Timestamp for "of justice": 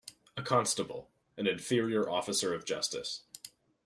2.55-3.21